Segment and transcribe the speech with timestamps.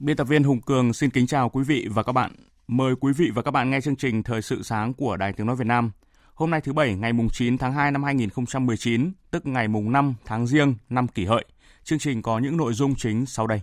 [0.00, 2.32] Biên tập viên Hùng Cường xin kính chào quý vị và các bạn.
[2.68, 5.46] Mời quý vị và các bạn nghe chương trình Thời sự sáng của Đài Tiếng
[5.46, 5.90] Nói Việt Nam.
[6.34, 10.46] Hôm nay thứ Bảy ngày 9 tháng 2 năm 2019, tức ngày mùng 5 tháng
[10.46, 11.44] Giêng năm kỷ hợi.
[11.84, 13.60] Chương trình có những nội dung chính sau đây.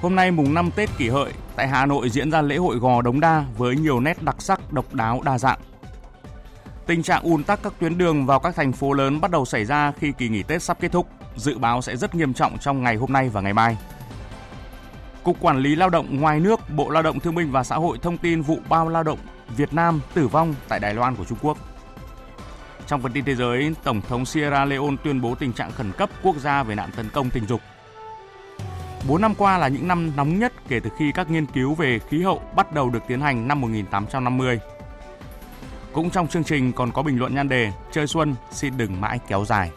[0.00, 3.02] Hôm nay mùng 5 Tết kỷ hợi, tại Hà Nội diễn ra lễ hội gò
[3.02, 5.58] Đống Đa với nhiều nét đặc sắc, độc đáo, đa dạng.
[6.86, 9.64] Tình trạng ùn tắc các tuyến đường vào các thành phố lớn bắt đầu xảy
[9.64, 12.82] ra khi kỳ nghỉ Tết sắp kết thúc, dự báo sẽ rất nghiêm trọng trong
[12.82, 13.76] ngày hôm nay và ngày mai.
[15.22, 17.98] Cục Quản lý Lao động ngoài nước, Bộ Lao động Thương binh và Xã hội
[18.02, 19.18] thông tin vụ bao lao động
[19.56, 21.58] Việt Nam tử vong tại Đài Loan của Trung Quốc.
[22.86, 26.10] Trong phần tin thế giới, Tổng thống Sierra Leone tuyên bố tình trạng khẩn cấp
[26.22, 27.60] quốc gia về nạn tấn công tình dục.
[29.08, 31.98] 4 năm qua là những năm nóng nhất kể từ khi các nghiên cứu về
[31.98, 34.58] khí hậu bắt đầu được tiến hành năm 1850.
[35.94, 39.18] Cũng trong chương trình còn có bình luận nhan đề Chơi xuân xin đừng mãi
[39.28, 39.70] kéo dài.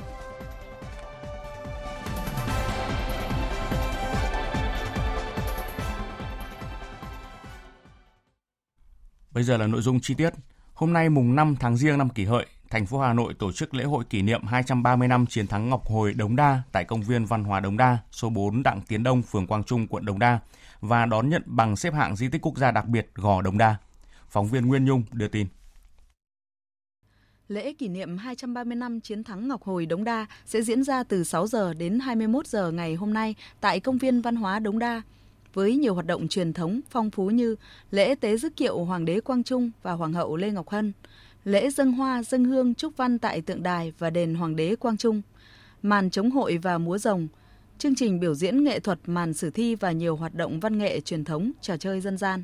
[9.31, 10.33] Bây giờ là nội dung chi tiết.
[10.73, 13.73] Hôm nay mùng 5 tháng Giêng năm kỷ hợi, thành phố Hà Nội tổ chức
[13.73, 17.25] lễ hội kỷ niệm 230 năm chiến thắng Ngọc Hồi Đống Đa tại công viên
[17.25, 20.39] Văn hóa Đống Đa, số 4 Đặng Tiến Đông, phường Quang Trung, quận Đống Đa
[20.81, 23.75] và đón nhận bằng xếp hạng di tích quốc gia đặc biệt Gò Đống Đa.
[24.29, 25.47] Phóng viên Nguyên Nhung đưa tin.
[27.47, 31.23] Lễ kỷ niệm 230 năm chiến thắng Ngọc Hồi Đống Đa sẽ diễn ra từ
[31.23, 35.01] 6 giờ đến 21 giờ ngày hôm nay tại công viên Văn hóa Đống Đa
[35.53, 37.55] với nhiều hoạt động truyền thống phong phú như
[37.91, 40.93] lễ tế dứt kiệu Hoàng đế Quang Trung và Hoàng hậu Lê Ngọc Hân,
[41.43, 44.97] lễ dân hoa dân hương trúc văn tại tượng đài và đền Hoàng đế Quang
[44.97, 45.21] Trung,
[45.81, 47.27] màn chống hội và múa rồng,
[47.77, 50.99] chương trình biểu diễn nghệ thuật màn sử thi và nhiều hoạt động văn nghệ
[50.99, 52.43] truyền thống, trò chơi dân gian.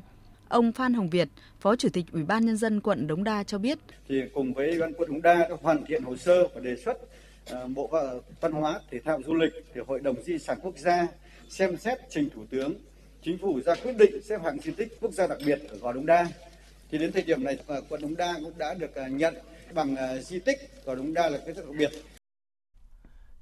[0.54, 1.28] Ông Phan Hồng Việt,
[1.60, 3.78] Phó Chủ tịch Ủy ban nhân dân quận Đống Đa cho biết,
[4.08, 6.76] thì cùng với Ủy ban quận Đống Đa đã hoàn thiện hồ sơ và đề
[6.76, 6.98] xuất
[7.50, 10.78] ờ, Bộ ờ, Văn hóa, Thể thao Du lịch thì Hội đồng Di sản Quốc
[10.78, 11.06] gia
[11.48, 12.74] xem xét trình Thủ tướng
[13.22, 15.92] Chính phủ ra quyết định xếp hạng di tích quốc gia đặc biệt ở Gò
[15.92, 16.28] Đống Đa.
[16.90, 19.34] Thì đến thời điểm này ờ, quận Đống Đa cũng đã được nhận
[19.74, 21.90] bằng di tích Gò Đống Đa là cái đặc biệt.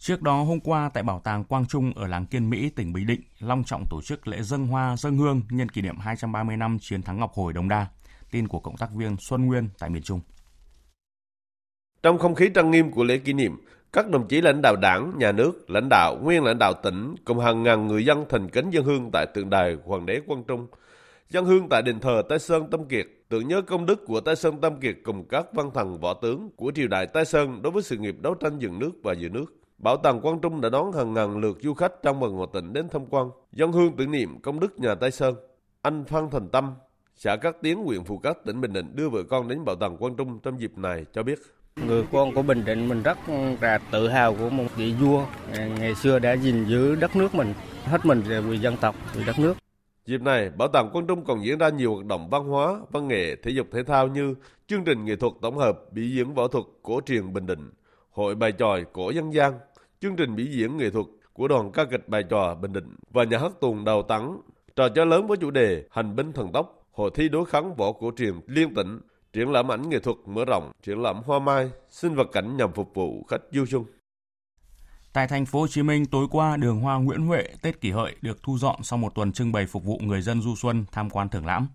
[0.02, 3.06] Trước đó hôm qua tại Bảo tàng Quang Trung ở làng Kiên Mỹ, tỉnh Bình
[3.06, 6.78] Định, long trọng tổ chức lễ dân hoa dân hương nhân kỷ niệm 230 năm
[6.80, 7.86] chiến thắng Ngọc Hồi Đồng Đa.
[8.30, 10.20] Tin của cộng tác viên Xuân Nguyên tại miền Trung.
[12.02, 13.56] Trong không khí trang nghiêm của lễ kỷ niệm,
[13.92, 17.38] các đồng chí lãnh đạo đảng, nhà nước, lãnh đạo, nguyên lãnh đạo tỉnh cùng
[17.38, 20.66] hàng ngàn người dân thành kính dân hương tại tượng đài Hoàng đế Quang Trung.
[21.30, 24.36] Dân hương tại đền thờ Tây Sơn Tâm Kiệt, tưởng nhớ công đức của Tây
[24.36, 27.72] Sơn Tâm Kiệt cùng các văn thần võ tướng của triều đại Tây Sơn đối
[27.72, 29.61] với sự nghiệp đấu tranh dựng nước và giữ nước.
[29.82, 32.72] Bảo tàng Quang Trung đã đón hàng ngàn lượt du khách trong và ngoài tỉnh
[32.72, 35.34] đến tham quan, dân hương tưởng niệm công đức nhà Tây Sơn.
[35.82, 36.74] Anh Phan Thành Tâm,
[37.16, 39.96] xã Cát Tiến, huyện Phù Cát, tỉnh Bình Định đưa vợ con đến Bảo tàng
[39.96, 41.38] Quang Trung trong dịp này cho biết.
[41.86, 43.18] Người con của Bình Định mình rất
[43.60, 47.54] là tự hào của một vị vua ngày xưa đã gìn giữ đất nước mình,
[47.84, 49.54] hết mình vì dân tộc, vì đất nước.
[50.06, 53.08] Dịp này, Bảo tàng Quang Trung còn diễn ra nhiều hoạt động văn hóa, văn
[53.08, 54.34] nghệ, thể dục thể thao như
[54.66, 57.70] chương trình nghệ thuật tổng hợp biểu diễn võ thuật cổ truyền Bình Định,
[58.10, 59.52] hội bài tròi cổ dân gian,
[60.02, 63.24] chương trình biểu diễn nghệ thuật của đoàn ca kịch bài trò Bình Định và
[63.24, 64.40] nhà hát tuồng Đào Tắng,
[64.76, 67.92] trò chơi lớn với chủ đề Hành binh thần tốc, hội thi đối kháng võ
[67.92, 69.00] cổ truyền liên tỉnh,
[69.32, 72.72] triển lãm ảnh nghệ thuật mở rộng, triển lãm hoa mai, sinh vật cảnh nhằm
[72.72, 73.84] phục vụ khách du xuân.
[75.12, 78.16] Tại thành phố Hồ Chí Minh, tối qua đường hoa Nguyễn Huệ Tết Kỷ Hợi
[78.22, 81.10] được thu dọn sau một tuần trưng bày phục vụ người dân du xuân tham
[81.10, 81.68] quan thưởng lãm.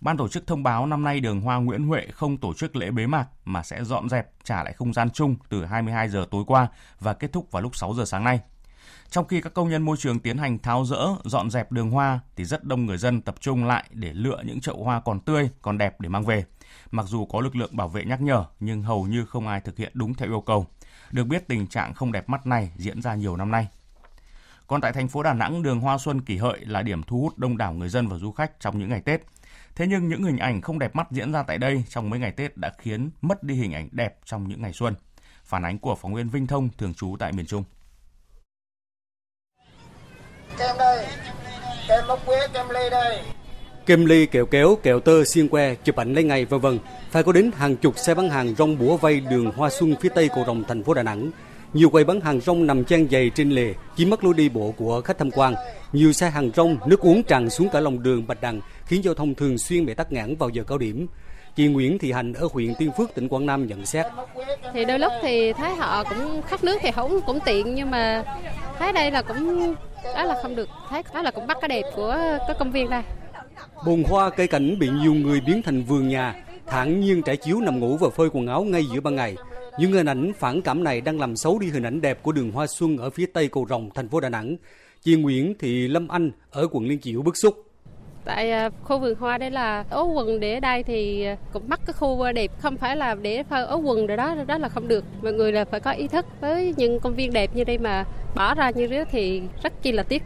[0.00, 2.90] Ban tổ chức thông báo năm nay đường hoa Nguyễn Huệ không tổ chức lễ
[2.90, 6.44] bế mạc mà sẽ dọn dẹp trả lại không gian chung từ 22 giờ tối
[6.46, 6.68] qua
[7.00, 8.40] và kết thúc vào lúc 6 giờ sáng nay.
[9.10, 12.20] Trong khi các công nhân môi trường tiến hành tháo rỡ, dọn dẹp đường hoa
[12.36, 15.50] thì rất đông người dân tập trung lại để lựa những chậu hoa còn tươi,
[15.62, 16.44] còn đẹp để mang về.
[16.90, 19.76] Mặc dù có lực lượng bảo vệ nhắc nhở nhưng hầu như không ai thực
[19.76, 20.66] hiện đúng theo yêu cầu.
[21.10, 23.68] Được biết tình trạng không đẹp mắt này diễn ra nhiều năm nay.
[24.66, 27.38] Còn tại thành phố Đà Nẵng, đường Hoa Xuân Kỷ Hợi là điểm thu hút
[27.38, 29.22] đông đảo người dân và du khách trong những ngày Tết.
[29.78, 32.32] Thế nhưng những hình ảnh không đẹp mắt diễn ra tại đây trong mấy ngày
[32.32, 34.94] Tết đã khiến mất đi hình ảnh đẹp trong những ngày xuân.
[35.44, 37.64] Phản ánh của phóng viên Vinh Thông thường trú tại miền Trung.
[40.58, 41.06] Kem đây,
[41.88, 43.22] kem mốc quế, kem ly đây.
[43.86, 46.78] Kem ly, kẹo kéo, kẹo tơ, xiên que, chụp ảnh lấy ngày vân vân.
[47.10, 50.08] Phải có đến hàng chục xe bán hàng rong bủa vây đường Hoa Xuân phía
[50.08, 51.30] tây cầu Rồng thành phố Đà Nẵng.
[51.72, 54.74] Nhiều quầy bán hàng rong nằm trang dày trên lề, chiếm mất lối đi bộ
[54.76, 55.54] của khách tham quan.
[55.92, 59.14] Nhiều xe hàng rong, nước uống tràn xuống cả lòng đường Bạch Đằng, khiến giao
[59.14, 61.06] thông thường xuyên bị tắc nghẽn vào giờ cao điểm.
[61.56, 64.06] Chị Nguyễn Thị Hành ở huyện Tiên Phước, tỉnh Quảng Nam nhận xét.
[64.72, 68.24] Thì đôi lúc thì thấy họ cũng khắp nước thì không cũng tiện nhưng mà
[68.78, 69.74] thấy đây là cũng
[70.04, 72.16] đó là không được thấy đó là cũng bắt cái đẹp của
[72.46, 73.02] cái công viên đây.
[73.86, 76.34] Bồn hoa cây cảnh bị nhiều người biến thành vườn nhà,
[76.66, 79.36] thản nhiên trải chiếu nằm ngủ và phơi quần áo ngay giữa ban ngày.
[79.78, 82.50] Những hình ảnh phản cảm này đang làm xấu đi hình ảnh đẹp của đường
[82.50, 84.56] Hoa Xuân ở phía tây cầu Rồng, thành phố Đà Nẵng.
[85.02, 87.64] Chị Nguyễn Thị Lâm Anh ở quận Liên Chiểu bức xúc.
[88.24, 91.92] Tại à, khu vườn hoa đây là ố quần để đây thì cũng bắt cái
[91.92, 95.04] khu đẹp, không phải là để phơi ố quần rồi đó, đó là không được.
[95.22, 98.04] Mọi người là phải có ý thức với những công viên đẹp như đây mà
[98.34, 100.22] bỏ ra như thế thì rất chi là tiếc.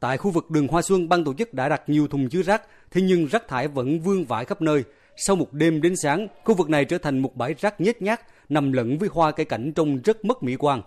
[0.00, 2.62] Tại khu vực đường Hoa Xuân, ban tổ chức đã đặt nhiều thùng chứa rác,
[2.90, 4.82] thế nhưng rác thải vẫn vương vãi khắp nơi.
[5.22, 8.20] Sau một đêm đến sáng, khu vực này trở thành một bãi rác nhét nhác,
[8.48, 10.82] nằm lẫn với hoa cây cảnh trông rất mất mỹ quan.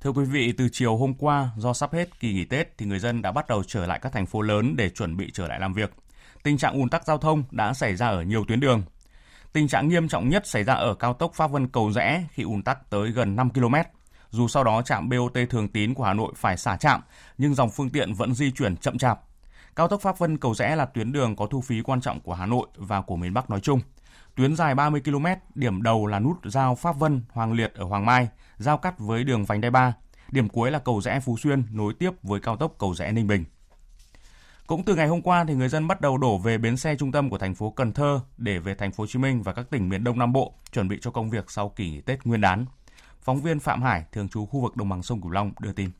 [0.00, 2.98] Thưa quý vị, từ chiều hôm qua, do sắp hết kỳ nghỉ Tết thì người
[2.98, 5.60] dân đã bắt đầu trở lại các thành phố lớn để chuẩn bị trở lại
[5.60, 5.90] làm việc.
[6.42, 8.82] Tình trạng ùn tắc giao thông đã xảy ra ở nhiều tuyến đường.
[9.52, 12.42] Tình trạng nghiêm trọng nhất xảy ra ở cao tốc Pháp Vân Cầu Rẽ khi
[12.42, 13.74] ùn tắc tới gần 5 km.
[14.30, 17.00] Dù sau đó trạm BOT Thường Tín của Hà Nội phải xả trạm,
[17.38, 19.20] nhưng dòng phương tiện vẫn di chuyển chậm chạp.
[19.76, 22.34] Cao tốc Pháp Vân Cầu Rẽ là tuyến đường có thu phí quan trọng của
[22.34, 23.80] Hà Nội và của miền Bắc nói chung.
[24.34, 28.06] Tuyến dài 30 km, điểm đầu là nút giao Pháp Vân, Hoàng Liệt ở Hoàng
[28.06, 28.28] Mai,
[28.58, 29.94] giao cắt với đường vành đai 3.
[30.30, 33.26] Điểm cuối là cầu rẽ Phú Xuyên nối tiếp với cao tốc cầu rẽ Ninh
[33.26, 33.44] Bình.
[34.66, 37.12] Cũng từ ngày hôm qua thì người dân bắt đầu đổ về bến xe trung
[37.12, 39.70] tâm của thành phố Cần Thơ để về thành phố Hồ Chí Minh và các
[39.70, 42.40] tỉnh miền Đông Nam Bộ chuẩn bị cho công việc sau kỳ nghỉ Tết Nguyên
[42.40, 42.66] đán.
[43.22, 45.90] Phóng viên Phạm Hải, thường trú khu vực đồng bằng sông Cửu Long đưa tin.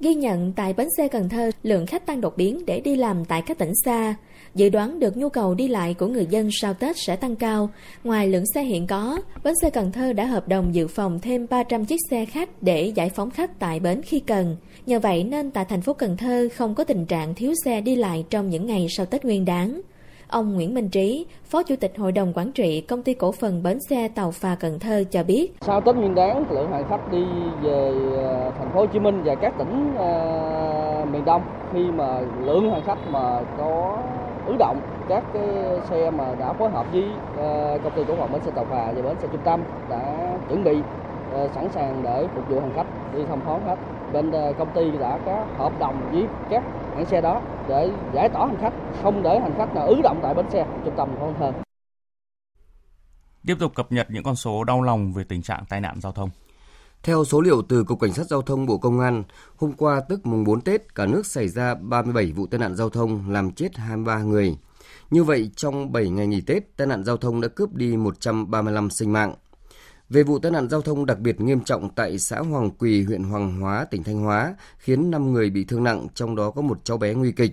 [0.00, 3.24] Ghi nhận tại bến xe Cần Thơ, lượng khách tăng đột biến để đi làm
[3.24, 4.14] tại các tỉnh xa.
[4.54, 7.70] Dự đoán được nhu cầu đi lại của người dân sau Tết sẽ tăng cao.
[8.04, 11.46] Ngoài lượng xe hiện có, bến xe Cần Thơ đã hợp đồng dự phòng thêm
[11.50, 14.56] 300 chiếc xe khách để giải phóng khách tại bến khi cần.
[14.86, 17.96] Nhờ vậy nên tại thành phố Cần Thơ không có tình trạng thiếu xe đi
[17.96, 19.80] lại trong những ngày sau Tết Nguyên đán.
[20.28, 23.62] Ông Nguyễn Minh Trí, Phó Chủ tịch Hội đồng Quản trị Công ty Cổ phần
[23.62, 25.52] Bến xe Tàu phà Cần Thơ cho biết.
[25.60, 27.24] Sau Tết Nguyên đán, lượng hành khách đi
[27.62, 31.42] về ờ, thành phố Hồ Chí Minh và các tỉnh uh, miền Đông
[31.72, 33.98] khi mà lượng hành khách mà có
[34.46, 35.42] ứ động các cái
[35.90, 38.92] xe mà đã phối hợp với uh, công ty cổ phần bến xe tàu phà
[38.96, 40.82] và bến xe trung tâm đã chuẩn bị
[41.54, 43.76] sẵn sàng để phục vụ hành khách đi thăm thoáng hết
[44.12, 46.62] bên uh, công ty đã có hợp đồng với các
[46.94, 50.20] hãng xe đó để giải tỏa hành khách không để hành khách nào ứ động
[50.22, 51.52] tại bến xe trung tâm Cần Thơ.
[53.46, 56.12] Tiếp tục cập nhật những con số đau lòng về tình trạng tai nạn giao
[56.12, 56.30] thông.
[57.02, 59.24] Theo số liệu từ Cục Cảnh sát Giao thông Bộ Công an,
[59.56, 62.90] hôm qua tức mùng 4 Tết, cả nước xảy ra 37 vụ tai nạn giao
[62.90, 64.56] thông làm chết 23 người.
[65.10, 68.90] Như vậy, trong 7 ngày nghỉ Tết, tai nạn giao thông đã cướp đi 135
[68.90, 69.34] sinh mạng.
[70.10, 73.22] Về vụ tai nạn giao thông đặc biệt nghiêm trọng tại xã Hoàng Quỳ, huyện
[73.22, 76.80] Hoàng Hóa, tỉnh Thanh Hóa, khiến 5 người bị thương nặng, trong đó có một
[76.84, 77.52] cháu bé nguy kịch.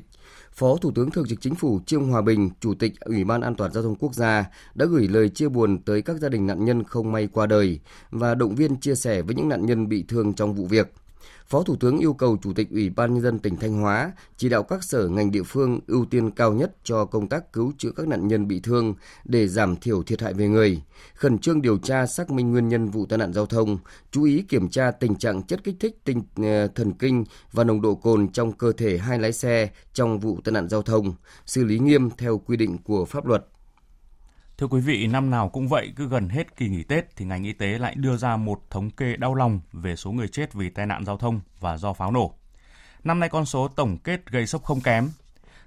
[0.51, 3.55] Phó Thủ tướng Thường trực Chính phủ Trương Hòa Bình, Chủ tịch Ủy ban An
[3.55, 4.45] toàn Giao thông Quốc gia
[4.75, 7.79] đã gửi lời chia buồn tới các gia đình nạn nhân không may qua đời
[8.11, 10.93] và động viên chia sẻ với những nạn nhân bị thương trong vụ việc.
[11.47, 14.49] Phó Thủ tướng yêu cầu Chủ tịch Ủy ban Nhân dân tỉnh Thanh Hóa chỉ
[14.49, 17.91] đạo các sở ngành địa phương ưu tiên cao nhất cho công tác cứu chữa
[17.95, 18.93] các nạn nhân bị thương
[19.25, 20.81] để giảm thiểu thiệt hại về người,
[21.15, 23.77] khẩn trương điều tra xác minh nguyên nhân vụ tai nạn giao thông,
[24.11, 27.81] chú ý kiểm tra tình trạng chất kích thích tinh ờ, thần kinh và nồng
[27.81, 31.13] độ cồn trong cơ thể hai lái xe trong vụ tai nạn giao thông,
[31.45, 33.45] xử lý nghiêm theo quy định của pháp luật.
[34.57, 37.43] Thưa quý vị, năm nào cũng vậy, cứ gần hết kỳ nghỉ Tết thì ngành
[37.43, 40.69] y tế lại đưa ra một thống kê đau lòng về số người chết vì
[40.69, 42.33] tai nạn giao thông và do pháo nổ.
[43.03, 45.09] Năm nay con số tổng kết gây sốc không kém.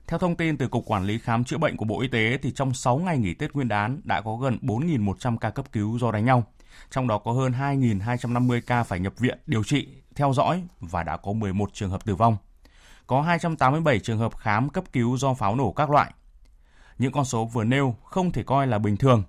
[0.06, 2.52] Theo thông tin từ Cục Quản lý Khám chữa bệnh của Bộ Y tế thì
[2.52, 6.12] trong 6 ngày nghỉ Tết Nguyên đán đã có gần 4.100 ca cấp cứu do
[6.12, 6.44] đánh nhau.
[6.90, 11.16] Trong đó có hơn 2.250 ca phải nhập viện điều trị, theo dõi và đã
[11.16, 12.36] có 11 trường hợp tử vong.
[13.06, 16.12] Có 287 trường hợp khám cấp cứu do pháo nổ các loại,
[16.98, 19.22] những con số vừa nêu không thể coi là bình thường,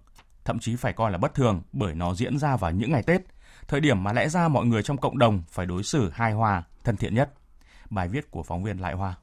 [0.46, 3.22] thậm chí phải coi là bất thường bởi nó diễn ra vào những ngày Tết,
[3.68, 6.64] thời điểm mà lẽ ra mọi người trong cộng đồng phải đối xử hài hòa,
[6.84, 7.34] thân thiện nhất.
[7.90, 9.16] Bài viết của phóng viên Lại Hoa.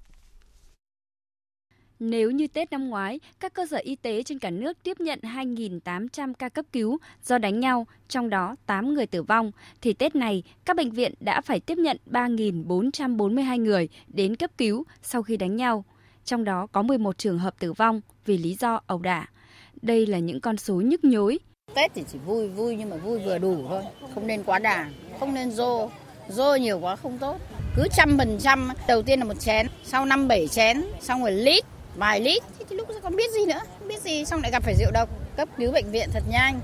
[1.99, 5.19] Nếu như Tết năm ngoái, các cơ sở y tế trên cả nước tiếp nhận
[5.23, 10.17] 2.800 ca cấp cứu do đánh nhau, trong đó 8 người tử vong, thì Tết
[10.17, 15.37] này các bệnh viện đã phải tiếp nhận 3.442 người đến cấp cứu sau khi
[15.37, 15.85] đánh nhau.
[16.25, 19.27] Trong đó có 11 trường hợp tử vong vì lý do ẩu đả.
[19.83, 21.39] Đây là những con số nhức nhối.
[21.75, 23.83] Tết thì chỉ vui vui nhưng mà vui vừa đủ thôi,
[24.15, 24.91] không nên quá đà,
[25.21, 25.91] không nên dô,
[26.29, 27.37] dô nhiều quá không tốt.
[27.77, 31.33] Cứ trăm phần trăm, đầu tiên là một chén, sau năm bảy chén, xong rồi
[31.33, 31.65] lít,
[31.97, 34.75] vài lít, thì lúc còn biết gì nữa, không biết gì, xong lại gặp phải
[34.79, 36.61] rượu độc, cấp cứu bệnh viện thật nhanh.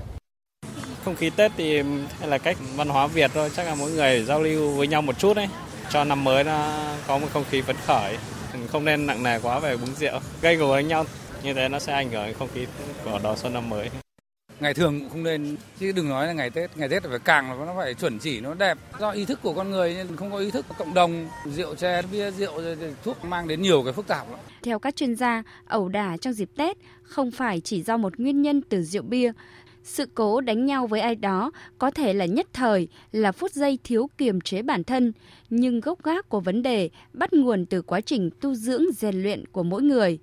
[1.05, 1.81] Không khí Tết thì
[2.25, 5.19] là cách văn hóa Việt thôi, chắc là mỗi người giao lưu với nhau một
[5.19, 5.47] chút đấy,
[5.89, 6.73] cho năm mới nó
[7.07, 8.17] có một không khí phấn khởi,
[8.67, 11.05] không nên nặng nề quá về uống rượu, gây gổ đánh nhau,
[11.43, 12.65] như thế nó sẽ ảnh hưởng đến không khí
[13.05, 13.89] của đón xuân năm mới.
[14.59, 15.55] Ngày thường cũng không nên.
[15.79, 16.77] Chứ đừng nói là ngày Tết.
[16.77, 18.77] Ngày Tết phải càng nó phải chuẩn chỉ nó đẹp.
[18.99, 20.65] Do ý thức của con người nên không có ý thức.
[20.77, 22.61] Cộng đồng rượu chè bia rượu
[23.03, 24.39] thuốc mang đến nhiều cái phức tạp lắm.
[24.63, 28.41] Theo các chuyên gia, ẩu đả trong dịp Tết không phải chỉ do một nguyên
[28.41, 29.31] nhân từ rượu bia.
[29.83, 33.79] Sự cố đánh nhau với ai đó có thể là nhất thời, là phút giây
[33.83, 35.13] thiếu kiềm chế bản thân,
[35.49, 39.45] nhưng gốc gác của vấn đề bắt nguồn từ quá trình tu dưỡng rèn luyện
[39.47, 40.19] của mỗi người.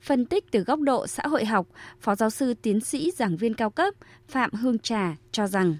[0.00, 1.66] Phân tích từ góc độ xã hội học,
[2.00, 3.94] Phó giáo sư tiến sĩ giảng viên cao cấp
[4.28, 5.76] Phạm Hương Trà cho rằng.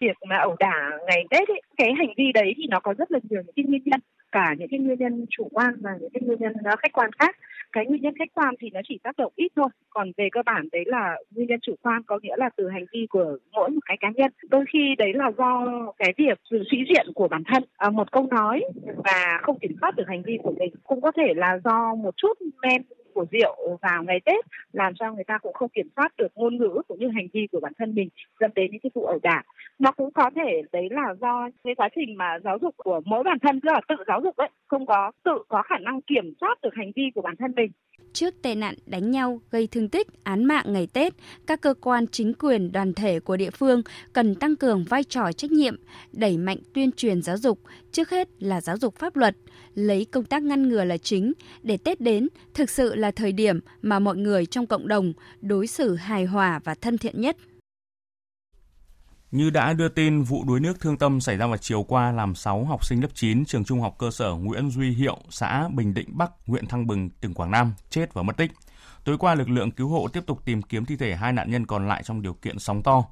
[0.00, 3.12] Việc mà ẩu đả ngày Tết ấy, cái hành vi đấy thì nó có rất
[3.12, 4.00] là nhiều những cái nguyên nhân
[4.32, 7.10] cả những cái nguyên nhân chủ quan và những cái nguyên nhân ờ, khách quan
[7.18, 7.36] khác
[7.76, 9.68] cái nguyên nhân khách quan thì nó chỉ tác động ít thôi.
[9.90, 12.84] Còn về cơ bản đấy là nguyên nhân chủ quan có nghĩa là từ hành
[12.92, 14.32] vi của mỗi một cái cá nhân.
[14.50, 15.66] Đôi khi đấy là do
[15.96, 17.62] cái việc sự sĩ diện của bản thân.
[17.76, 18.60] À, một câu nói
[19.04, 22.16] và không kiểm soát được hành vi của mình cũng có thể là do một
[22.16, 22.82] chút men
[23.16, 26.56] của rượu vào ngày Tết, làm cho người ta cũng không kiểm soát được ngôn
[26.56, 28.08] ngữ cũng như hành vi của bản thân mình
[28.40, 29.42] dẫn đến những cái vụ ẩu đả.
[29.78, 33.22] Nó cũng có thể đấy là do cái quá trình mà giáo dục của mỗi
[33.22, 36.32] bản thân, tức là tự giáo dục đấy không có, tự có khả năng kiểm
[36.40, 37.70] soát được hành vi của bản thân mình.
[38.16, 41.14] Trước tệ nạn đánh nhau gây thương tích, án mạng ngày Tết,
[41.46, 45.32] các cơ quan chính quyền đoàn thể của địa phương cần tăng cường vai trò
[45.32, 45.76] trách nhiệm,
[46.12, 47.60] đẩy mạnh tuyên truyền giáo dục,
[47.92, 49.36] trước hết là giáo dục pháp luật,
[49.74, 53.60] lấy công tác ngăn ngừa là chính để Tết đến thực sự là thời điểm
[53.82, 57.36] mà mọi người trong cộng đồng đối xử hài hòa và thân thiện nhất.
[59.30, 62.34] Như đã đưa tin, vụ đuối nước thương tâm xảy ra vào chiều qua làm
[62.34, 65.94] 6 học sinh lớp 9 trường trung học cơ sở Nguyễn Duy Hiệu, xã Bình
[65.94, 68.52] Định Bắc, huyện Thăng Bình, tỉnh Quảng Nam chết và mất tích.
[69.04, 71.66] Tối qua, lực lượng cứu hộ tiếp tục tìm kiếm thi thể hai nạn nhân
[71.66, 73.04] còn lại trong điều kiện sóng to.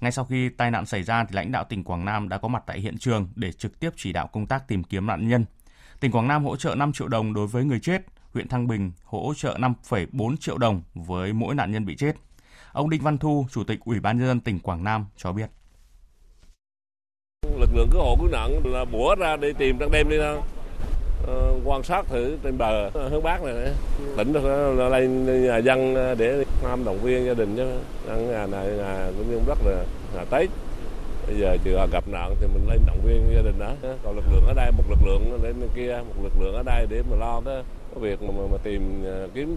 [0.00, 2.48] Ngay sau khi tai nạn xảy ra, thì lãnh đạo tỉnh Quảng Nam đã có
[2.48, 5.44] mặt tại hiện trường để trực tiếp chỉ đạo công tác tìm kiếm nạn nhân.
[6.00, 8.92] Tỉnh Quảng Nam hỗ trợ 5 triệu đồng đối với người chết, huyện Thăng Bình
[9.04, 12.16] hỗ trợ 5,4 triệu đồng với mỗi nạn nhân bị chết.
[12.72, 15.50] Ông Đinh Văn Thu, Chủ tịch Ủy ban nhân dân tỉnh Quảng Nam cho biết.
[17.58, 20.42] Lực lượng cứu hộ cứu nạn là bủa ra để tìm đang đêm đi đâu.
[21.26, 23.54] Ờ, quan sát thử trên bờ ờ, hướng bắc này
[24.16, 24.32] tỉnh
[24.76, 27.78] là lên nhà dân ờ, để tham động viên gia đình chứ.
[28.08, 29.84] Ăn nhà này nhà cũng như rất là
[30.14, 30.48] là tết.
[31.26, 33.72] Bây giờ chưa gặp nạn thì mình lên động viên gia đình đó.
[34.04, 36.86] Còn lực lượng ở đây một lực lượng lên kia một lực lượng ở đây
[36.90, 37.62] để mà lo cái,
[38.00, 39.56] việc mà, mà, mà tìm ờ, kiếm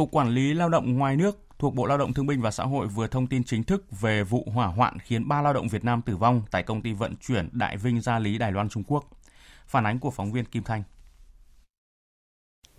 [0.00, 2.64] Cục Quản lý Lao động ngoài nước thuộc Bộ Lao động Thương binh và Xã
[2.64, 5.84] hội vừa thông tin chính thức về vụ hỏa hoạn khiến 3 lao động Việt
[5.84, 8.82] Nam tử vong tại công ty vận chuyển Đại Vinh Gia Lý Đài Loan Trung
[8.86, 9.04] Quốc.
[9.66, 10.82] Phản ánh của phóng viên Kim Thanh.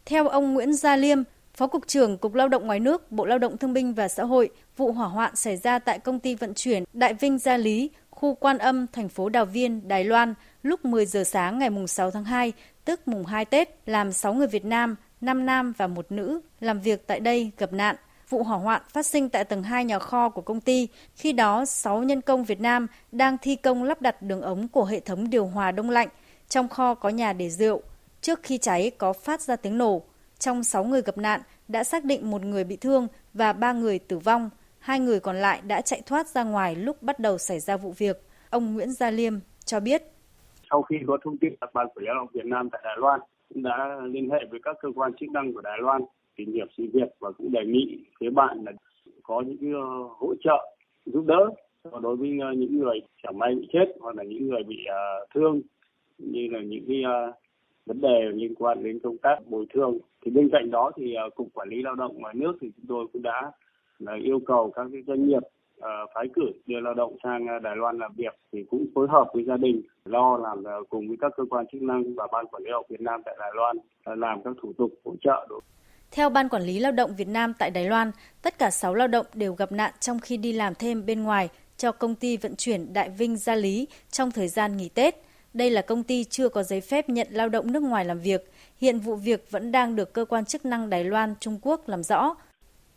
[0.05, 1.17] Theo ông Nguyễn Gia Liêm,
[1.53, 4.23] Phó Cục trưởng Cục Lao động Ngoài nước, Bộ Lao động Thương binh và Xã
[4.23, 7.89] hội, vụ hỏa hoạn xảy ra tại công ty vận chuyển Đại Vinh Gia Lý,
[8.09, 12.11] khu Quan Âm, thành phố Đào Viên, Đài Loan lúc 10 giờ sáng ngày 6
[12.11, 12.53] tháng 2,
[12.85, 16.79] tức mùng 2 Tết, làm 6 người Việt Nam, 5 nam và một nữ làm
[16.79, 17.95] việc tại đây gặp nạn.
[18.29, 21.65] Vụ hỏa hoạn phát sinh tại tầng 2 nhà kho của công ty, khi đó
[21.65, 25.29] 6 nhân công Việt Nam đang thi công lắp đặt đường ống của hệ thống
[25.29, 26.07] điều hòa đông lạnh.
[26.49, 27.81] Trong kho có nhà để rượu.
[28.21, 30.01] Trước khi cháy có phát ra tiếng nổ.
[30.39, 33.99] Trong 6 người gặp nạn đã xác định một người bị thương và 3 người
[33.99, 34.49] tử vong.
[34.79, 37.91] Hai người còn lại đã chạy thoát ra ngoài lúc bắt đầu xảy ra vụ
[37.97, 38.21] việc.
[38.49, 39.33] Ông Nguyễn Gia Liêm
[39.65, 40.03] cho biết.
[40.69, 43.19] Sau khi có thông tin Ban Quản lý Lao động Việt Nam tại Đài Loan
[43.55, 46.01] đã liên hệ với các cơ quan chức năng của Đài Loan
[46.35, 48.71] tìm hiểu sự việc và cũng đề nghị phía bạn là
[49.23, 51.49] có những ờ, hỗ trợ, giúp đỡ
[52.01, 55.25] đối với ờ, những người chẳng may bị chết hoặc là những người bị ờ,
[55.33, 55.61] thương
[56.17, 57.03] như là những cái
[57.85, 59.97] vấn đề liên quan đến công tác bồi thường.
[60.25, 63.07] Thì bên cạnh đó thì cục quản lý lao động ngoài nước thì chúng tôi
[63.13, 63.51] cũng đã
[64.23, 65.43] yêu cầu các cái doanh nghiệp
[65.81, 69.07] Ờ, phái cử đưa lao động sang ờ, Đài Loan làm việc thì cũng phối
[69.09, 72.27] hợp với gia đình lo làm ờ, cùng với các cơ quan chức năng và
[72.31, 73.77] ban quản lý lao động Việt Nam tại Đài Loan
[74.19, 75.61] làm các thủ tục hỗ trợ đối
[76.11, 78.11] theo Ban Quản lý Lao động Việt Nam tại Đài Loan,
[78.41, 81.49] tất cả 6 lao động đều gặp nạn trong khi đi làm thêm bên ngoài
[81.77, 85.15] cho công ty vận chuyển Đại Vinh Gia Lý trong thời gian nghỉ Tết.
[85.53, 88.51] Đây là công ty chưa có giấy phép nhận lao động nước ngoài làm việc.
[88.77, 92.03] Hiện vụ việc vẫn đang được cơ quan chức năng Đài Loan, Trung Quốc làm
[92.03, 92.35] rõ.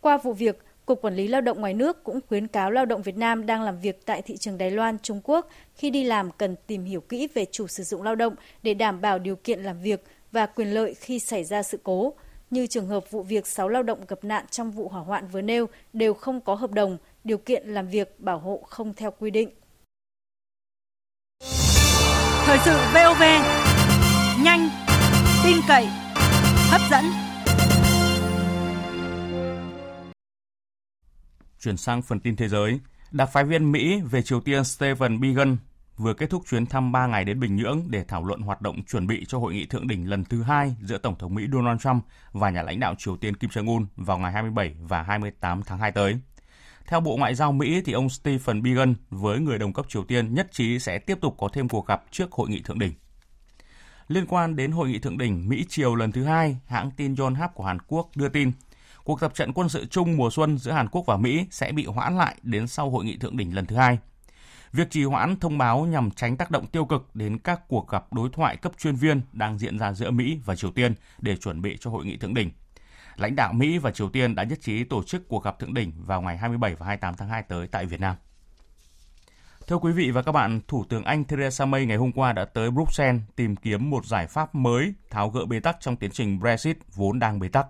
[0.00, 3.02] Qua vụ việc, Cục Quản lý Lao động ngoài nước cũng khuyến cáo lao động
[3.02, 6.30] Việt Nam đang làm việc tại thị trường Đài Loan, Trung Quốc khi đi làm
[6.30, 9.62] cần tìm hiểu kỹ về chủ sử dụng lao động để đảm bảo điều kiện
[9.62, 12.12] làm việc và quyền lợi khi xảy ra sự cố.
[12.50, 15.42] Như trường hợp vụ việc 6 lao động gặp nạn trong vụ hỏa hoạn vừa
[15.42, 19.30] nêu đều không có hợp đồng, điều kiện làm việc bảo hộ không theo quy
[19.30, 19.50] định.
[22.46, 23.22] Thời sự VOV,
[24.44, 24.68] nhanh,
[25.44, 25.86] tin cậy,
[26.70, 27.23] hấp dẫn.
[31.64, 32.80] Chuyển sang phần tin thế giới,
[33.10, 35.56] đặc phái viên Mỹ về Triều Tiên Stephen Biegun
[35.96, 38.82] vừa kết thúc chuyến thăm 3 ngày đến Bình Nhưỡng để thảo luận hoạt động
[38.84, 41.80] chuẩn bị cho hội nghị thượng đỉnh lần thứ hai giữa Tổng thống Mỹ Donald
[41.80, 45.78] Trump và nhà lãnh đạo Triều Tiên Kim Jong-un vào ngày 27 và 28 tháng
[45.78, 46.18] 2 tới.
[46.86, 50.34] Theo Bộ Ngoại giao Mỹ, thì ông Stephen Biegun với người đồng cấp Triều Tiên
[50.34, 52.92] nhất trí sẽ tiếp tục có thêm cuộc gặp trước hội nghị thượng đỉnh.
[54.08, 57.64] Liên quan đến hội nghị thượng đỉnh Mỹ-Triều lần thứ hai, hãng tin Yonhap của
[57.64, 58.52] Hàn Quốc đưa tin
[59.04, 61.86] cuộc tập trận quân sự chung mùa xuân giữa Hàn Quốc và Mỹ sẽ bị
[61.86, 63.98] hoãn lại đến sau hội nghị thượng đỉnh lần thứ hai.
[64.72, 68.12] Việc trì hoãn thông báo nhằm tránh tác động tiêu cực đến các cuộc gặp
[68.12, 71.62] đối thoại cấp chuyên viên đang diễn ra giữa Mỹ và Triều Tiên để chuẩn
[71.62, 72.50] bị cho hội nghị thượng đỉnh.
[73.16, 75.92] Lãnh đạo Mỹ và Triều Tiên đã nhất trí tổ chức cuộc gặp thượng đỉnh
[75.96, 78.16] vào ngày 27 và 28 tháng 2 tới tại Việt Nam.
[79.66, 82.44] Thưa quý vị và các bạn, Thủ tướng Anh Theresa May ngày hôm qua đã
[82.44, 86.40] tới Bruxelles tìm kiếm một giải pháp mới tháo gỡ bế tắc trong tiến trình
[86.40, 87.66] Brexit vốn đang bế tắc.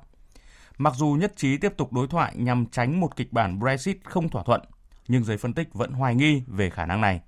[0.79, 4.29] Mặc dù nhất trí tiếp tục đối thoại nhằm tránh một kịch bản Brexit không
[4.29, 4.61] thỏa thuận,
[5.09, 7.21] nhưng giới phân tích vẫn hoài nghi về khả năng này.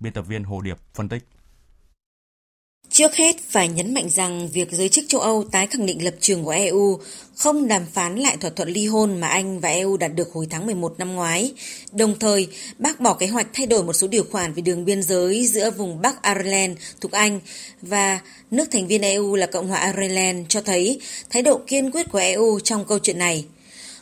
[0.00, 1.28] Biên tập viên Hồ Điệp phân tích.
[2.96, 6.14] Trước hết phải nhấn mạnh rằng việc giới chức châu Âu tái khẳng định lập
[6.20, 6.98] trường của EU
[7.34, 10.46] không đàm phán lại thỏa thuận ly hôn mà Anh và EU đạt được hồi
[10.50, 11.52] tháng 11 năm ngoái.
[11.92, 12.48] Đồng thời,
[12.78, 15.70] bác bỏ kế hoạch thay đổi một số điều khoản về đường biên giới giữa
[15.70, 17.40] vùng Bắc Ireland thuộc Anh
[17.82, 21.00] và nước thành viên EU là Cộng hòa Ireland cho thấy
[21.30, 23.44] thái độ kiên quyết của EU trong câu chuyện này.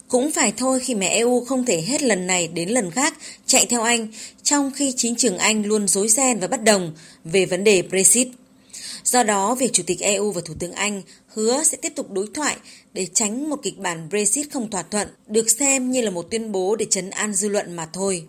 [0.08, 3.14] Cũng phải thôi khi mà EU không thể hết lần này đến lần khác
[3.46, 4.08] chạy theo Anh,
[4.42, 6.92] trong khi chính trường Anh luôn dối ren và bất đồng
[7.24, 8.28] về vấn đề Brexit.
[9.04, 12.26] Do đó, việc Chủ tịch EU và Thủ tướng Anh hứa sẽ tiếp tục đối
[12.34, 12.56] thoại
[12.92, 16.52] để tránh một kịch bản Brexit không thỏa thuận được xem như là một tuyên
[16.52, 18.24] bố để chấn an dư luận mà thôi.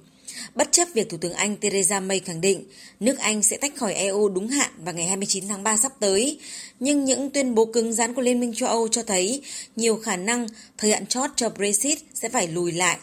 [0.55, 2.63] Bất chấp việc Thủ tướng Anh Theresa May khẳng định
[2.99, 6.39] nước Anh sẽ tách khỏi EU đúng hạn vào ngày 29 tháng 3 sắp tới,
[6.79, 9.41] nhưng những tuyên bố cứng rắn của Liên minh châu Âu cho thấy
[9.75, 10.47] nhiều khả năng
[10.77, 12.97] thời hạn chót cho Brexit sẽ phải lùi lại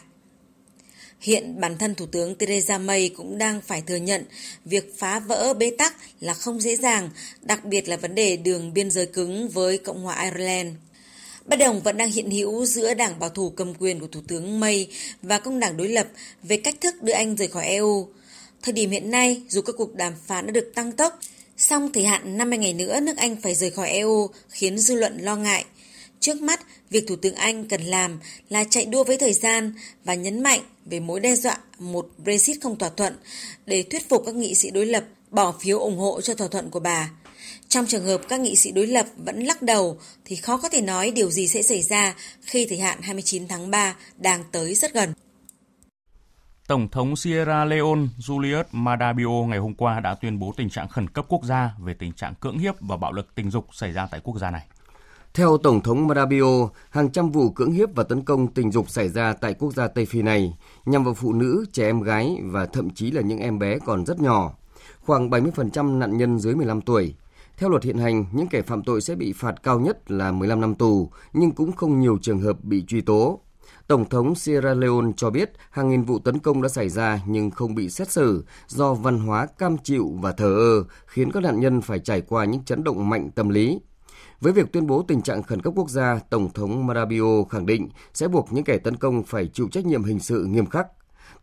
[1.21, 4.25] Hiện bản thân Thủ tướng Theresa May cũng đang phải thừa nhận
[4.65, 7.09] việc phá vỡ bế tắc là không dễ dàng,
[7.41, 10.69] đặc biệt là vấn đề đường biên giới cứng với Cộng hòa Ireland.
[11.45, 14.59] Bất đồng vẫn đang hiện hữu giữa đảng bảo thủ cầm quyền của Thủ tướng
[14.59, 14.87] May
[15.21, 16.07] và công đảng đối lập
[16.43, 18.07] về cách thức đưa Anh rời khỏi EU.
[18.61, 21.19] Thời điểm hiện nay, dù các cuộc đàm phán đã được tăng tốc,
[21.57, 25.17] song thời hạn 50 ngày nữa nước Anh phải rời khỏi EU khiến dư luận
[25.17, 25.65] lo ngại.
[26.23, 26.59] Trước mắt,
[26.89, 30.59] việc Thủ tướng Anh cần làm là chạy đua với thời gian và nhấn mạnh
[30.85, 33.17] về mối đe dọa một Brexit không thỏa thuận
[33.65, 36.69] để thuyết phục các nghị sĩ đối lập bỏ phiếu ủng hộ cho thỏa thuận
[36.69, 37.11] của bà.
[37.67, 40.81] Trong trường hợp các nghị sĩ đối lập vẫn lắc đầu thì khó có thể
[40.81, 44.93] nói điều gì sẽ xảy ra khi thời hạn 29 tháng 3 đang tới rất
[44.93, 45.13] gần.
[46.67, 51.09] Tổng thống Sierra Leone Julius Madabio ngày hôm qua đã tuyên bố tình trạng khẩn
[51.09, 54.07] cấp quốc gia về tình trạng cưỡng hiếp và bạo lực tình dục xảy ra
[54.11, 54.65] tại quốc gia này.
[55.37, 59.09] Theo Tổng thống Marabio, hàng trăm vụ cưỡng hiếp và tấn công tình dục xảy
[59.09, 62.65] ra tại quốc gia Tây Phi này nhằm vào phụ nữ, trẻ em gái và
[62.65, 64.53] thậm chí là những em bé còn rất nhỏ.
[64.99, 67.15] Khoảng 70% nạn nhân dưới 15 tuổi.
[67.57, 70.61] Theo luật hiện hành, những kẻ phạm tội sẽ bị phạt cao nhất là 15
[70.61, 73.39] năm tù, nhưng cũng không nhiều trường hợp bị truy tố.
[73.87, 77.51] Tổng thống Sierra Leone cho biết hàng nghìn vụ tấn công đã xảy ra nhưng
[77.51, 81.59] không bị xét xử do văn hóa cam chịu và thờ ơ, khiến các nạn
[81.59, 83.79] nhân phải trải qua những chấn động mạnh tâm lý.
[84.43, 87.89] Với việc tuyên bố tình trạng khẩn cấp quốc gia, Tổng thống Marabio khẳng định
[88.13, 90.87] sẽ buộc những kẻ tấn công phải chịu trách nhiệm hình sự nghiêm khắc.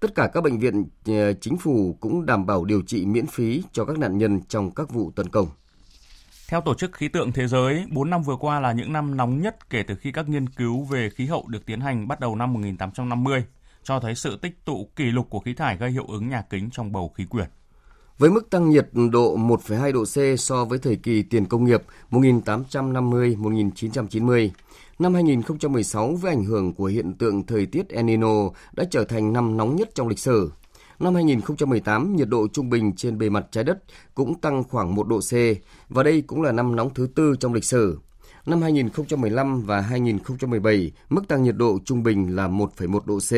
[0.00, 3.62] Tất cả các bệnh viện ờ, chính phủ cũng đảm bảo điều trị miễn phí
[3.72, 5.48] cho các nạn nhân trong các vụ tấn công.
[6.48, 9.40] Theo Tổ chức Khí tượng Thế giới, 4 năm vừa qua là những năm nóng
[9.40, 12.36] nhất kể từ khi các nghiên cứu về khí hậu được tiến hành bắt đầu
[12.36, 13.44] năm 1850,
[13.82, 16.68] cho thấy sự tích tụ kỷ lục của khí thải gây hiệu ứng nhà kính
[16.72, 17.48] trong bầu khí quyển.
[18.20, 21.82] Với mức tăng nhiệt độ 1,2 độ C so với thời kỳ tiền công nghiệp
[22.10, 24.50] 1850-1990,
[24.98, 29.32] năm 2016 với ảnh hưởng của hiện tượng thời tiết El Nino đã trở thành
[29.32, 30.52] năm nóng nhất trong lịch sử.
[30.98, 33.78] Năm 2018, nhiệt độ trung bình trên bề mặt trái đất
[34.14, 35.32] cũng tăng khoảng 1 độ C,
[35.88, 37.98] và đây cũng là năm nóng thứ tư trong lịch sử.
[38.46, 43.32] Năm 2015 và 2017, mức tăng nhiệt độ trung bình là 1,1 độ C.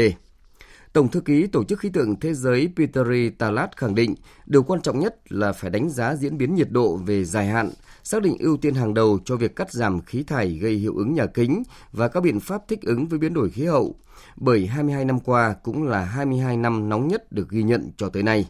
[0.92, 3.06] Tổng thư ký Tổ chức Khí tượng Thế giới Peter
[3.38, 4.14] Talat khẳng định
[4.46, 7.70] điều quan trọng nhất là phải đánh giá diễn biến nhiệt độ về dài hạn,
[8.04, 11.14] xác định ưu tiên hàng đầu cho việc cắt giảm khí thải gây hiệu ứng
[11.14, 13.94] nhà kính và các biện pháp thích ứng với biến đổi khí hậu,
[14.36, 18.22] bởi 22 năm qua cũng là 22 năm nóng nhất được ghi nhận cho tới
[18.22, 18.48] nay.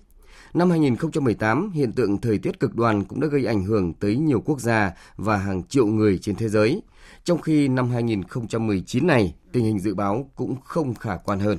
[0.54, 4.40] Năm 2018, hiện tượng thời tiết cực đoan cũng đã gây ảnh hưởng tới nhiều
[4.40, 6.82] quốc gia và hàng triệu người trên thế giới.
[7.24, 11.58] Trong khi năm 2019 này, tình hình dự báo cũng không khả quan hơn.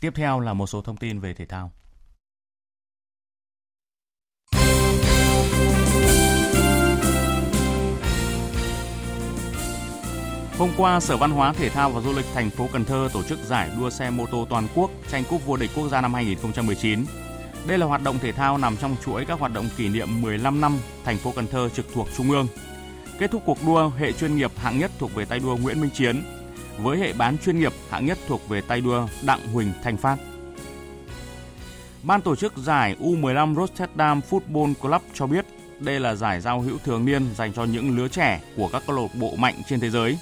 [0.00, 1.72] Tiếp theo là một số thông tin về thể thao.
[10.58, 13.22] Hôm qua, Sở Văn hóa Thể thao và Du lịch thành phố Cần Thơ tổ
[13.22, 16.14] chức giải đua xe mô tô toàn quốc tranh cúp vô địch quốc gia năm
[16.14, 17.04] 2019.
[17.66, 20.60] Đây là hoạt động thể thao nằm trong chuỗi các hoạt động kỷ niệm 15
[20.60, 22.48] năm thành phố Cần Thơ trực thuộc Trung ương.
[23.18, 25.90] Kết thúc cuộc đua, hệ chuyên nghiệp hạng nhất thuộc về tay đua Nguyễn Minh
[25.94, 26.22] Chiến,
[26.78, 30.16] với hệ bán chuyên nghiệp hạng nhất thuộc về tay đua Đặng Huỳnh Thanh Phát.
[32.02, 35.46] Ban tổ chức giải U15 Rotterdam Football Club cho biết
[35.80, 38.96] đây là giải giao hữu thường niên dành cho những lứa trẻ của các câu
[38.96, 40.18] lạc bộ mạnh trên thế giới.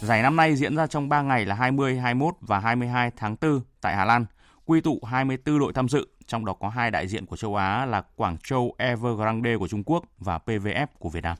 [0.00, 3.60] Giải năm nay diễn ra trong 3 ngày là 20, 21 và 22 tháng 4
[3.80, 4.26] tại Hà Lan,
[4.64, 7.86] quy tụ 24 đội tham dự, trong đó có hai đại diện của châu Á
[7.86, 11.36] là Quảng Châu Evergrande của Trung Quốc và PVF của Việt Nam.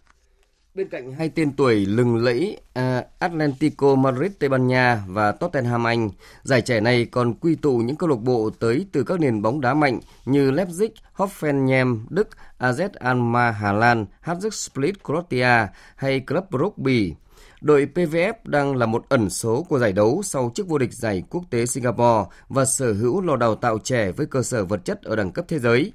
[0.74, 5.86] Bên cạnh hai tên tuổi lừng lẫy uh, Atlético Madrid Tây Ban Nha và Tottenham
[5.86, 6.10] Anh,
[6.42, 9.60] giải trẻ này còn quy tụ những câu lạc bộ tới từ các nền bóng
[9.60, 12.28] đá mạnh như Leipzig, Hoffenheim Đức,
[12.58, 17.14] AZ Alma Hà Lan, Hajduk Split Croatia hay Club Rugby.
[17.60, 21.22] Đội PVF đang là một ẩn số của giải đấu sau chức vô địch giải
[21.30, 25.02] quốc tế Singapore và sở hữu lò đào tạo trẻ với cơ sở vật chất
[25.02, 25.92] ở đẳng cấp thế giới.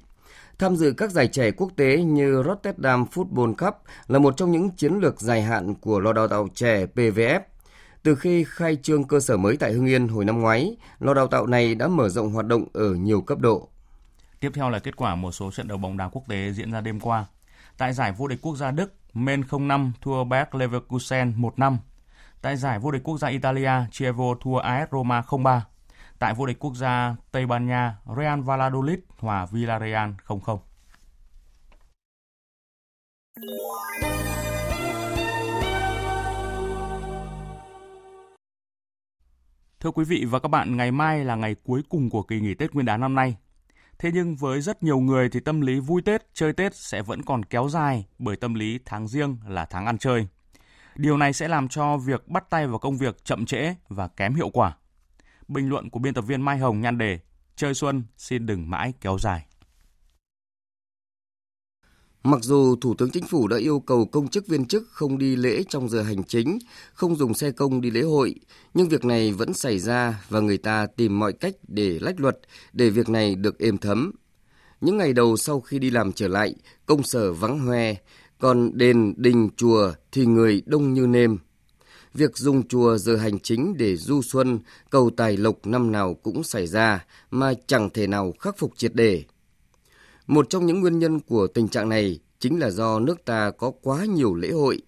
[0.58, 3.74] Tham dự các giải trẻ quốc tế như Rotterdam Football Cup
[4.06, 7.40] là một trong những chiến lược dài hạn của lò đào tạo trẻ PVF.
[8.02, 11.26] Từ khi khai trương cơ sở mới tại Hưng Yên hồi năm ngoái, lò đào
[11.26, 13.68] tạo này đã mở rộng hoạt động ở nhiều cấp độ.
[14.40, 16.80] Tiếp theo là kết quả một số trận đấu bóng đá quốc tế diễn ra
[16.80, 17.26] đêm qua.
[17.78, 21.76] Tại giải vô địch quốc gia Đức, Men 05 thua Bayer Leverkusen 1-5.
[22.42, 25.60] Tại giải vô địch quốc gia Italia, Chievo thua AS Roma 0-3.
[26.18, 30.58] Tại vô địch quốc gia Tây Ban Nha, Real Valladolid hòa Villarreal 0-0.
[39.80, 42.54] Thưa quý vị và các bạn, ngày mai là ngày cuối cùng của kỳ nghỉ
[42.54, 43.36] Tết Nguyên đán năm nay.
[43.98, 47.22] Thế nhưng với rất nhiều người thì tâm lý vui Tết, chơi Tết sẽ vẫn
[47.22, 50.28] còn kéo dài bởi tâm lý tháng riêng là tháng ăn chơi.
[50.96, 54.34] Điều này sẽ làm cho việc bắt tay vào công việc chậm trễ và kém
[54.34, 54.76] hiệu quả.
[55.48, 57.18] Bình luận của biên tập viên Mai Hồng nhan đề
[57.56, 59.46] Chơi xuân xin đừng mãi kéo dài.
[62.22, 65.36] Mặc dù Thủ tướng Chính phủ đã yêu cầu công chức viên chức không đi
[65.36, 66.58] lễ trong giờ hành chính,
[66.92, 68.34] không dùng xe công đi lễ hội,
[68.74, 72.38] nhưng việc này vẫn xảy ra và người ta tìm mọi cách để lách luật
[72.72, 74.12] để việc này được êm thấm.
[74.80, 76.54] Những ngày đầu sau khi đi làm trở lại,
[76.86, 77.94] công sở vắng hoe,
[78.38, 81.38] còn đền, đình, chùa thì người đông như nêm.
[82.16, 84.58] Việc dùng chùa giờ hành chính để du xuân,
[84.90, 88.94] cầu tài lộc năm nào cũng xảy ra mà chẳng thể nào khắc phục triệt
[88.94, 89.24] để.
[90.26, 93.72] Một trong những nguyên nhân của tình trạng này chính là do nước ta có
[93.82, 94.82] quá nhiều lễ hội.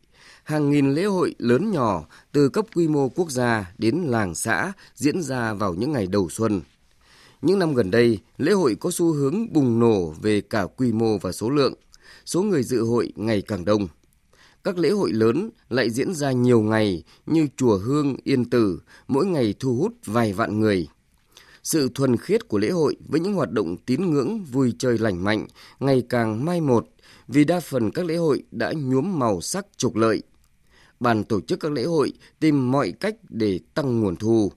[0.45, 4.73] Hàng nghìn lễ hội lớn nhỏ từ cấp quy mô quốc gia đến làng xã
[4.95, 6.61] diễn ra vào những ngày đầu xuân.
[7.43, 11.19] Những năm gần đây, lễ hội có xu hướng bùng nổ về cả quy mô
[11.19, 11.75] và số lượng.
[12.27, 13.89] Số người dự hội ngày càng đông.
[14.65, 19.27] Các lễ hội lớn lại diễn ra nhiều ngày như Chùa Hương, Yên Tử, mỗi
[19.27, 20.89] ngày thu hút vài vạn người.
[21.63, 25.25] Sự thuần khiết của lễ hội với những hoạt động tín ngưỡng vui chơi lành
[25.25, 25.47] mạnh
[25.81, 26.89] ngày càng mai một
[27.29, 30.23] vì đa phần các lễ hội đã nhuốm màu sắc trục lợi.
[31.01, 34.53] bàn tổ chức các lễ hội tìm mọi cách để tăng nguồn thu,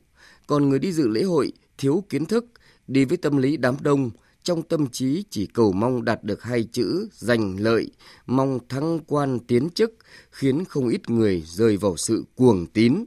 [0.47, 2.45] còn người đi dự lễ hội thiếu kiến thức,
[2.87, 4.09] đi với tâm lý đám đông,
[4.43, 7.91] trong tâm trí chỉ cầu mong đạt được hai chữ giành lợi,
[8.25, 9.93] mong thăng quan tiến chức,
[10.31, 13.05] khiến không ít người rơi vào sự cuồng tín.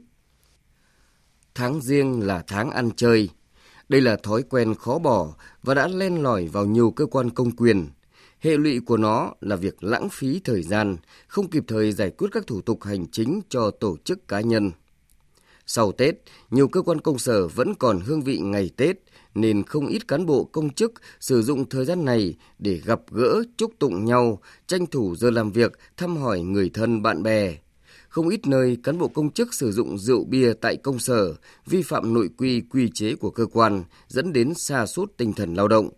[1.55, 3.29] Tháng riêng là tháng ăn chơi.
[3.89, 7.51] Đây là thói quen khó bỏ và đã len lỏi vào nhiều cơ quan công
[7.51, 7.87] quyền.
[8.39, 12.27] Hệ lụy của nó là việc lãng phí thời gian, không kịp thời giải quyết
[12.31, 14.71] các thủ tục hành chính cho tổ chức cá nhân.
[15.67, 16.15] Sau Tết,
[16.51, 18.97] nhiều cơ quan công sở vẫn còn hương vị ngày Tết,
[19.35, 23.43] nên không ít cán bộ công chức sử dụng thời gian này để gặp gỡ,
[23.57, 27.57] chúc tụng nhau, tranh thủ giờ làm việc, thăm hỏi người thân bạn bè.
[28.09, 31.33] Không ít nơi cán bộ công chức sử dụng rượu bia tại công sở,
[31.65, 35.53] vi phạm nội quy quy chế của cơ quan, dẫn đến xa sút tinh thần
[35.53, 35.89] lao động.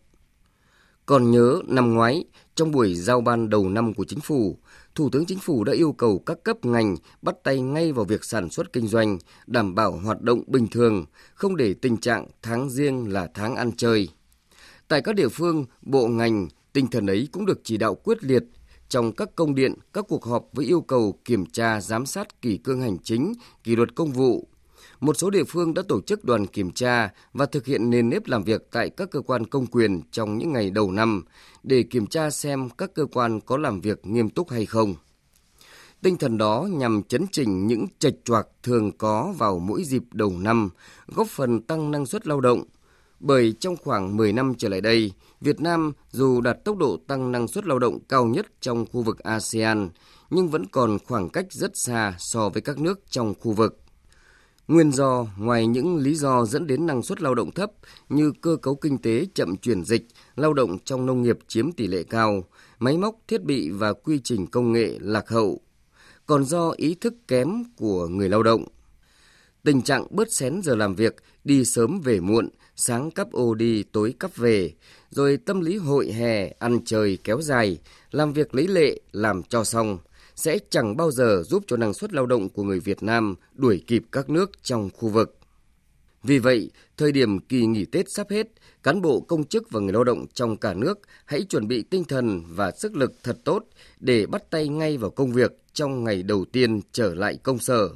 [1.06, 2.24] Còn nhớ năm ngoái,
[2.56, 4.58] trong buổi giao ban đầu năm của chính phủ,
[4.98, 8.24] Thủ tướng Chính phủ đã yêu cầu các cấp ngành bắt tay ngay vào việc
[8.24, 12.70] sản xuất kinh doanh, đảm bảo hoạt động bình thường, không để tình trạng tháng
[12.70, 14.10] riêng là tháng ăn chơi.
[14.88, 18.44] Tại các địa phương, bộ ngành, tinh thần ấy cũng được chỉ đạo quyết liệt
[18.90, 22.58] trong các công điện, các cuộc họp với yêu cầu kiểm tra, giám sát kỷ
[22.58, 23.34] cương hành chính,
[23.64, 24.48] kỷ luật công vụ.
[25.00, 28.28] Một số địa phương đã tổ chức đoàn kiểm tra và thực hiện nền nếp
[28.28, 31.24] làm việc tại các cơ quan công quyền trong những ngày đầu năm
[31.64, 34.96] để kiểm tra xem các cơ quan có làm việc nghiêm túc hay không.
[36.02, 40.34] Tinh thần đó nhằm chấn chỉnh những trạch choạc thường có vào mỗi dịp đầu
[40.38, 40.70] năm,
[41.08, 42.64] góp phần tăng năng suất lao động.
[43.20, 47.32] Bởi trong khoảng 10 năm trở lại đây, Việt Nam dù đạt tốc độ tăng
[47.32, 49.90] năng suất lao động cao nhất trong khu vực ASEAN,
[50.30, 53.80] nhưng vẫn còn khoảng cách rất xa so với các nước trong khu vực.
[54.68, 57.72] Nguyên do ngoài những lý do dẫn đến năng suất lao động thấp
[58.10, 61.88] như cơ cấu kinh tế chậm chuyển dịch, lao động trong nông nghiệp chiếm tỷ
[61.88, 62.44] lệ cao,
[62.80, 65.62] máy móc, thiết bị và quy trình công nghệ lạc hậu,
[66.26, 68.64] còn do ý thức kém của người lao động.
[69.64, 73.84] Tình trạng bớt xén giờ làm việc, đi sớm về muộn, sáng cắp ô đi,
[73.84, 74.74] tối cắp về,
[75.10, 77.78] rồi tâm lý hội hè, ăn chơi kéo dài,
[78.12, 79.98] làm việc lấy lệ, làm cho xong,
[80.38, 83.84] sẽ chẳng bao giờ giúp cho năng suất lao động của người Việt Nam đuổi
[83.88, 85.38] kịp các nước trong khu vực.
[86.24, 88.48] Vì vậy, thời điểm kỳ nghỉ Tết sắp hết,
[88.84, 92.04] cán bộ công chức và người lao động trong cả nước hãy chuẩn bị tinh
[92.04, 93.66] thần và sức lực thật tốt
[94.00, 97.90] để bắt tay ngay vào công việc trong ngày đầu tiên trở lại công sở.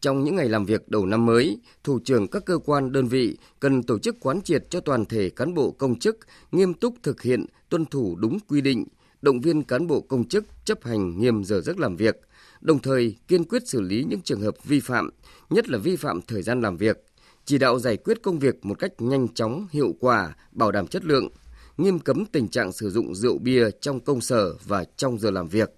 [0.00, 3.36] Trong những ngày làm việc đầu năm mới, thủ trưởng các cơ quan đơn vị
[3.60, 6.18] cần tổ chức quán triệt cho toàn thể cán bộ công chức
[6.52, 8.84] nghiêm túc thực hiện, tuân thủ đúng quy định,
[9.22, 12.20] động viên cán bộ công chức chấp hành nghiêm giờ giấc làm việc,
[12.60, 15.10] đồng thời kiên quyết xử lý những trường hợp vi phạm,
[15.50, 17.04] nhất là vi phạm thời gian làm việc,
[17.44, 21.04] chỉ đạo giải quyết công việc một cách nhanh chóng, hiệu quả, bảo đảm chất
[21.04, 21.28] lượng,
[21.76, 25.48] nghiêm cấm tình trạng sử dụng rượu bia trong công sở và trong giờ làm
[25.48, 25.70] việc.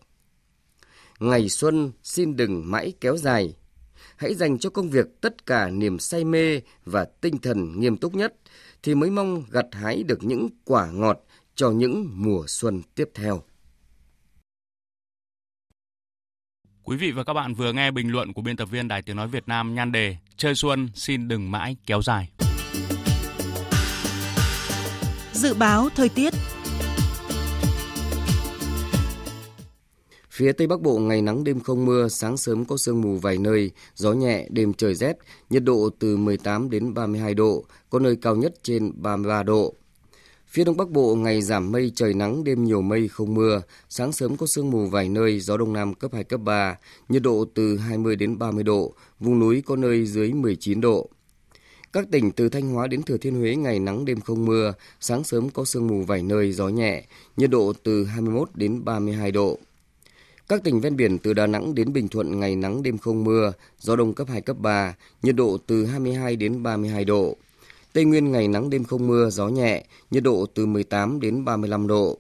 [1.21, 3.57] Ngày xuân xin đừng mãi kéo dài.
[4.17, 8.15] Hãy dành cho công việc tất cả niềm say mê và tinh thần nghiêm túc
[8.15, 8.35] nhất
[8.83, 13.43] thì mới mong gặt hái được những quả ngọt cho những mùa xuân tiếp theo.
[16.83, 19.17] Quý vị và các bạn vừa nghe bình luận của biên tập viên Đài Tiếng
[19.17, 22.31] Nói Việt Nam nhan đề Chơi xuân xin đừng mãi kéo dài.
[25.33, 26.35] Dự báo thời tiết
[30.31, 33.39] Phía Tây Bắc Bộ ngày nắng đêm không mưa, sáng sớm có sương mù vài
[33.39, 35.17] nơi, gió nhẹ, đêm trời rét,
[35.51, 39.75] nhiệt độ từ 18 đến 32 độ, có nơi cao nhất trên 33 độ.
[40.53, 44.13] Phía Đông Bắc Bộ ngày giảm mây trời nắng, đêm nhiều mây không mưa, sáng
[44.13, 46.77] sớm có sương mù vài nơi, gió đông nam cấp 2 cấp 3,
[47.09, 51.09] nhiệt độ từ 20 đến 30 độ, vùng núi có nơi dưới 19 độ.
[51.93, 55.25] Các tỉnh từ Thanh Hóa đến Thừa Thiên Huế ngày nắng đêm không mưa, sáng
[55.25, 57.05] sớm có sương mù vài nơi, gió nhẹ,
[57.37, 59.59] nhiệt độ từ 21 đến 32 độ.
[60.49, 63.53] Các tỉnh ven biển từ Đà Nẵng đến Bình Thuận ngày nắng đêm không mưa,
[63.79, 67.37] gió đông cấp 2 cấp 3, nhiệt độ từ 22 đến 32 độ.
[67.93, 71.87] Tây Nguyên ngày nắng đêm không mưa, gió nhẹ, nhiệt độ từ 18 đến 35
[71.87, 72.19] độ.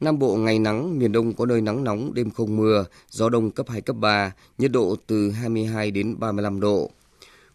[0.00, 3.50] Nam Bộ ngày nắng, miền Đông có nơi nắng nóng, đêm không mưa, gió đông
[3.50, 6.90] cấp 2, cấp 3, nhiệt độ từ 22 đến 35 độ.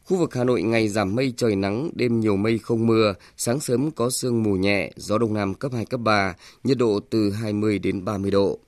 [0.05, 3.59] Khu vực Hà Nội ngày giảm mây trời nắng, đêm nhiều mây không mưa, sáng
[3.59, 7.31] sớm có sương mù nhẹ, gió đông nam cấp 2, cấp 3, nhiệt độ từ
[7.31, 8.59] 20 đến 30 độ.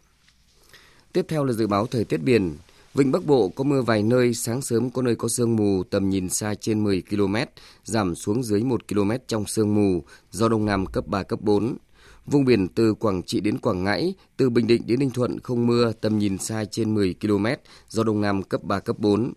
[1.13, 2.55] Tiếp theo là dự báo thời tiết biển.
[2.93, 6.09] Vịnh Bắc Bộ có mưa vài nơi, sáng sớm có nơi có sương mù, tầm
[6.09, 7.35] nhìn xa trên 10 km,
[7.83, 11.77] giảm xuống dưới 1 km trong sương mù, gió đông nam cấp 3, cấp 4.
[12.25, 15.67] Vùng biển từ Quảng Trị đến Quảng Ngãi, từ Bình Định đến Ninh Thuận không
[15.67, 17.45] mưa, tầm nhìn xa trên 10 km,
[17.89, 19.33] gió đông nam cấp 3, cấp 4.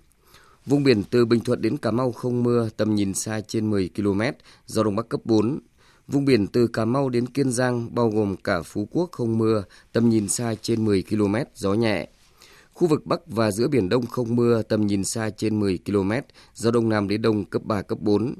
[0.67, 3.91] Vùng biển từ Bình Thuận đến Cà Mau không mưa, tầm nhìn xa trên 10
[3.97, 4.21] km,
[4.67, 5.59] gió đông bắc cấp 4.
[6.09, 9.65] Vùng biển từ Cà Mau đến Kiên Giang bao gồm cả Phú Quốc không mưa,
[9.93, 12.09] tầm nhìn xa trên 10 km, gió nhẹ.
[12.75, 16.13] Khu vực Bắc và giữa Biển Đông không mưa, tầm nhìn xa trên 10 km,
[16.55, 18.35] gió Đông Nam đến Đông cấp 3, cấp 4.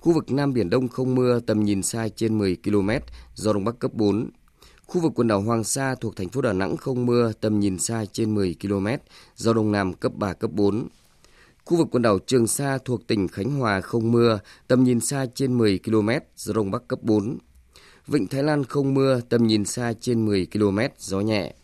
[0.00, 2.90] Khu vực Nam Biển Đông không mưa, tầm nhìn xa trên 10 km,
[3.34, 4.30] gió Đông Bắc cấp 4.
[4.86, 7.78] Khu vực quần đảo Hoàng Sa thuộc thành phố Đà Nẵng không mưa, tầm nhìn
[7.78, 8.86] xa trên 10 km,
[9.36, 10.88] gió Đông Nam cấp 3, cấp 4.
[11.64, 15.26] Khu vực quần đảo Trường Sa thuộc tỉnh Khánh Hòa không mưa, tầm nhìn xa
[15.34, 17.38] trên 10 km, gió Đông Bắc cấp 4.
[18.06, 21.54] Vịnh Thái Lan không mưa, tầm nhìn xa trên 10 km, gió nhẹ.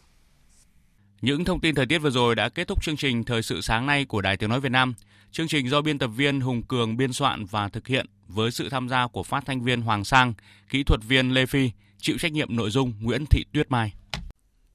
[1.23, 3.87] Những thông tin thời tiết vừa rồi đã kết thúc chương trình Thời sự sáng
[3.87, 4.95] nay của Đài Tiếng Nói Việt Nam.
[5.33, 8.69] Chương trình do biên tập viên Hùng Cường biên soạn và thực hiện với sự
[8.69, 10.35] tham gia của phát thanh viên Hoàng Sang,
[10.71, 13.93] kỹ thuật viên Lê Phi, chịu trách nhiệm nội dung Nguyễn Thị Tuyết Mai.